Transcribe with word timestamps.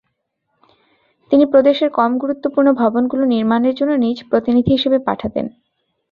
তিনি 1.31 1.43
প্রদেশের 1.45 1.89
কম 1.89 2.11
গুরুত্বপূর্ণ 2.17 2.67
ভবনগুলো 2.73 3.23
নির্মাণের 3.25 3.77
জন্য 3.79 3.91
নিজ 4.03 4.17
প্রতিনিধি 4.29 4.71
হিসেবে 4.71 4.97
পাঠাতেন। 5.07 5.45